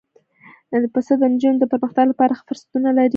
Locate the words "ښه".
2.37-2.43